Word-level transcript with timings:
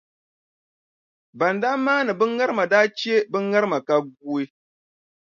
Ban 1.37 1.55
daa 1.61 1.75
maani 1.85 2.11
bɛ 2.19 2.25
ŋarima 2.37 2.63
daa 2.71 2.85
che 2.99 3.13
bɛ 3.31 3.37
ŋarima 3.49 3.77
ka 3.87 3.95
guui. 4.19 4.45